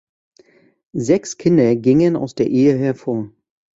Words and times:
Sechs 0.97 1.37
Kinder 1.37 1.75
gingen 1.75 2.15
aus 2.15 2.33
der 2.33 2.47
Ehe 2.49 2.75
hervor. 2.75 3.29